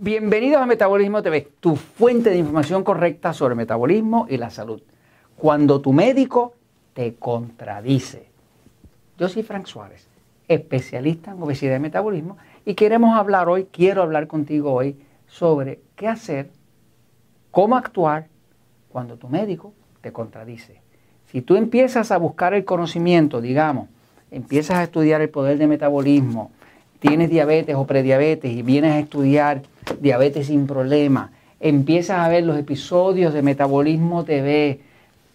[0.00, 4.80] Bienvenidos a Metabolismo TV, tu fuente de información correcta sobre metabolismo y la salud.
[5.36, 6.54] Cuando tu médico
[6.94, 8.28] te contradice.
[9.18, 10.06] Yo soy Frank Suárez,
[10.46, 14.96] especialista en obesidad y metabolismo, y queremos hablar hoy, quiero hablar contigo hoy
[15.26, 16.50] sobre qué hacer,
[17.50, 18.28] cómo actuar
[18.90, 20.80] cuando tu médico te contradice.
[21.26, 23.88] Si tú empiezas a buscar el conocimiento, digamos,
[24.30, 26.52] empiezas a estudiar el poder de metabolismo,
[27.00, 29.62] tienes diabetes o prediabetes y vienes a estudiar
[30.00, 31.30] diabetes sin problema,
[31.60, 34.80] empiezas a ver los episodios de Metabolismo TV,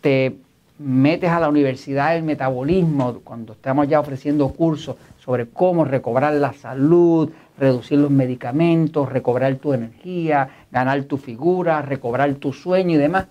[0.00, 0.36] te
[0.78, 6.54] metes a la Universidad del Metabolismo, cuando estamos ya ofreciendo cursos sobre cómo recobrar la
[6.54, 13.26] salud, reducir los medicamentos, recobrar tu energía, ganar tu figura, recobrar tu sueño y demás.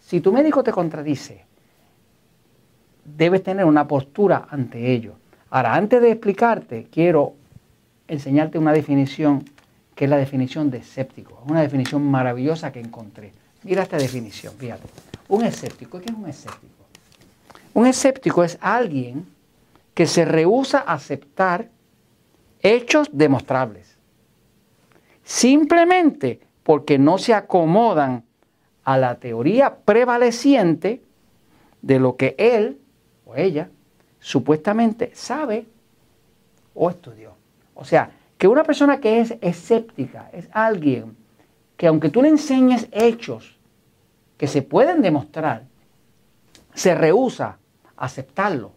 [0.00, 1.44] Si tu médico te contradice,
[3.04, 5.14] debes tener una postura ante ello.
[5.50, 7.32] Ahora, antes de explicarte, quiero
[8.08, 9.44] enseñarte una definición
[9.94, 11.42] que es la definición de escéptico.
[11.46, 13.32] Una definición maravillosa que encontré.
[13.64, 14.88] Mira esta definición, fíjate.
[15.28, 16.84] Un escéptico, ¿qué es un escéptico?
[17.74, 19.26] Un escéptico es alguien
[19.94, 21.68] que se rehúsa a aceptar
[22.62, 23.96] hechos demostrables.
[25.24, 28.24] Simplemente porque no se acomodan
[28.84, 31.02] a la teoría prevaleciente
[31.82, 32.78] de lo que él
[33.26, 33.68] o ella
[34.20, 35.66] supuestamente sabe
[36.74, 37.37] o estudió.
[37.78, 41.16] O sea, que una persona que es escéptica es alguien
[41.76, 43.56] que aunque tú le enseñes hechos
[44.36, 45.62] que se pueden demostrar,
[46.74, 47.58] se rehúsa
[47.96, 48.72] a aceptarlo.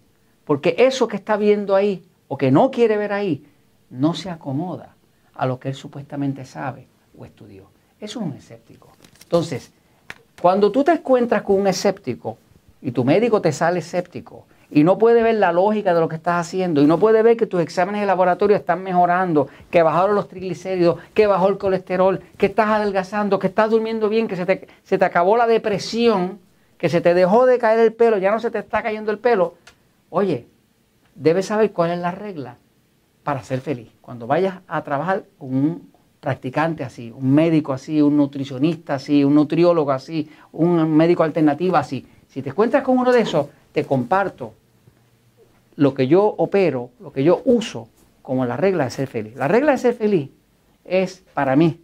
[0.45, 3.43] Porque eso que está viendo ahí o que no quiere ver ahí,
[3.89, 4.95] no se acomoda
[5.33, 7.71] a lo que él supuestamente sabe o estudió.
[7.99, 8.91] Eso es un escéptico.
[9.23, 9.71] Entonces,
[10.39, 12.37] cuando tú te encuentras con un escéptico
[12.83, 16.15] y tu médico te sale escéptico y no puede ver la lógica de lo que
[16.15, 20.15] estás haciendo y no puede ver que tus exámenes de laboratorio están mejorando, que bajaron
[20.15, 24.45] los triglicéridos, que bajó el colesterol, que estás adelgazando, que estás durmiendo bien, que se
[24.45, 26.39] te, se te acabó la depresión,
[26.77, 29.19] que se te dejó de caer el pelo, ya no se te está cayendo el
[29.19, 29.55] pelo.
[30.09, 30.47] Oye,
[31.15, 32.55] debes saber cuál es la regla
[33.23, 33.91] para ser feliz.
[34.01, 39.35] Cuando vayas a trabajar con un practicante así, un médico así, un nutricionista así, un
[39.35, 44.53] nutriólogo así, un médico alternativo así, si te encuentras con uno de esos, te comparto
[45.75, 47.89] lo que yo opero, lo que yo uso
[48.21, 49.35] como la regla de ser feliz.
[49.35, 50.29] La regla de ser feliz
[50.85, 51.81] es para mí,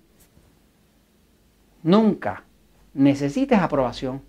[1.83, 2.43] nunca
[2.93, 4.21] necesites aprobación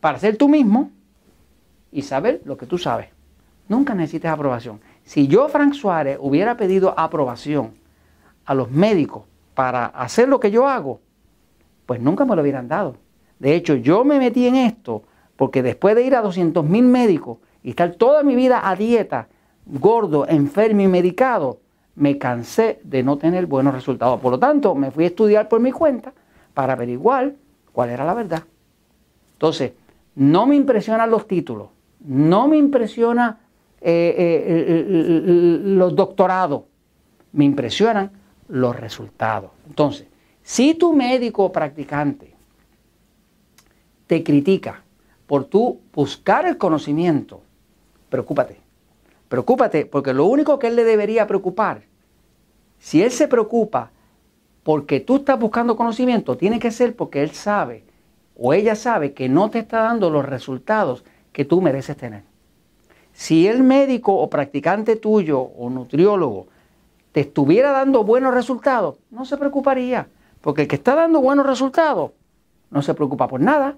[0.00, 0.90] para ser tú mismo
[1.92, 3.08] y saber lo que tú sabes.
[3.68, 4.80] Nunca necesites aprobación.
[5.04, 7.74] Si yo, Frank Suárez, hubiera pedido aprobación
[8.44, 9.24] a los médicos
[9.54, 11.00] para hacer lo que yo hago,
[11.86, 12.96] pues nunca me lo hubieran dado.
[13.38, 15.04] De hecho, yo me metí en esto
[15.36, 19.28] porque después de ir a 200 mil médicos y estar toda mi vida a dieta,
[19.66, 21.60] gordo, enfermo y medicado,
[21.94, 24.20] me cansé de no tener buenos resultados.
[24.20, 26.12] Por lo tanto, me fui a estudiar por mi cuenta
[26.54, 27.34] para averiguar
[27.72, 28.42] cuál era la verdad.
[29.32, 29.72] Entonces,
[30.14, 31.68] no me impresionan los títulos,
[32.00, 33.38] no me impresiona
[33.80, 36.62] eh, eh, los doctorados,
[37.32, 38.10] me impresionan
[38.48, 39.50] los resultados.
[39.68, 40.06] Entonces,
[40.42, 42.34] si tu médico practicante
[44.06, 44.82] te critica
[45.26, 47.42] por tú buscar el conocimiento,
[48.10, 48.58] preocúpate.
[49.28, 51.82] Preocúpate porque lo único que él le debería preocupar,
[52.78, 53.92] si él se preocupa
[54.62, 57.84] porque tú estás buscando conocimiento, tiene que ser porque él sabe
[58.36, 62.24] o ella sabe que no te está dando los resultados que tú mereces tener.
[63.12, 66.48] Si el médico o practicante tuyo o nutriólogo
[67.12, 70.08] te estuviera dando buenos resultados, no se preocuparía,
[70.40, 72.12] porque el que está dando buenos resultados
[72.70, 73.76] no se preocupa por nada,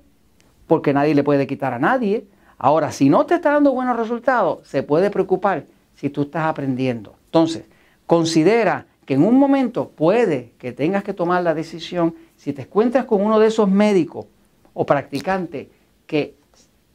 [0.67, 2.27] porque nadie le puede quitar a nadie,
[2.63, 7.17] Ahora, si no te está dando buenos resultados, se puede preocupar si tú estás aprendiendo.
[7.25, 7.65] Entonces,
[8.07, 13.05] considera que en un momento puede que tengas que tomar la decisión, si te encuentras
[13.07, 14.27] con uno de esos médicos
[14.75, 15.67] o practicantes
[16.07, 16.37] que,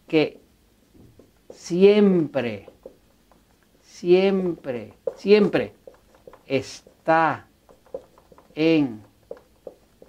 [0.07, 0.39] que
[1.49, 2.69] siempre,
[3.81, 5.73] siempre, siempre
[6.45, 7.45] está
[8.55, 9.01] en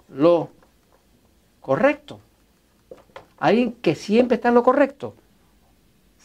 [0.07, 0.51] lo
[1.59, 2.21] correcto.
[3.39, 5.15] Alguien que siempre está en lo correcto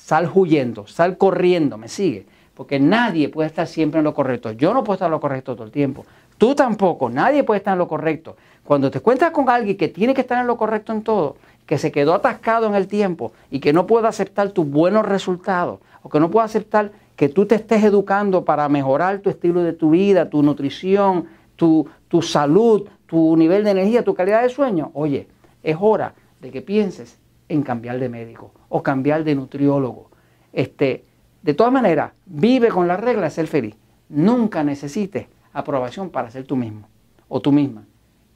[0.05, 2.27] sal huyendo, sal corriendo, me sigue.
[2.55, 4.53] Porque nadie puede estar siempre en lo correcto.
[4.53, 6.05] Yo no puedo estar en lo correcto todo el tiempo.
[6.37, 8.37] Tú tampoco, nadie puede estar en lo correcto.
[8.65, 11.79] Cuando te encuentras con alguien que tiene que estar en lo correcto en todo, que
[11.79, 16.11] se quedó atascado en el tiempo y que no puede aceptar tus buenos resultados, o
[16.11, 19.91] que no puede aceptar que tú te estés educando para mejorar tu estilo de tu
[19.91, 25.29] vida, tu nutrición, tu, tu salud, tu nivel de energía, tu calidad de sueño, oye,
[25.63, 26.13] es hora
[26.43, 27.19] de que pienses
[27.49, 30.11] en cambiar de médico o cambiar de nutriólogo.
[30.53, 31.05] Este,
[31.43, 33.77] de todas maneras, vive con la regla de ser feliz.
[34.09, 36.89] Nunca necesites aprobación para ser tú mismo.
[37.29, 37.85] o tú misma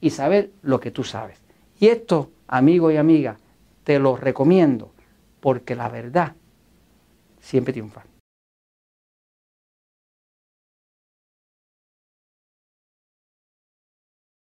[0.01, 1.41] y saber lo que tú sabes.
[1.79, 3.39] Y esto, amigo y amiga,
[3.85, 4.93] te lo recomiendo
[5.41, 6.35] porque la verdad
[7.41, 8.05] siempre triunfa.